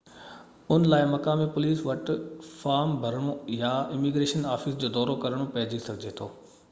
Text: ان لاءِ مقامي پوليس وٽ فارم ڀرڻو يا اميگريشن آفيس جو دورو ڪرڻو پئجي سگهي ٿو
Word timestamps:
ان 0.75 0.87
لاءِ 0.93 1.03
مقامي 1.09 1.45
پوليس 1.57 1.83
وٽ 1.89 2.09
فارم 2.61 2.95
ڀرڻو 3.03 3.35
يا 3.59 3.75
اميگريشن 3.99 4.49
آفيس 4.55 4.81
جو 4.85 4.93
دورو 4.97 5.19
ڪرڻو 5.27 5.47
پئجي 5.59 5.83
سگهي 5.91 6.17
ٿو 6.23 6.33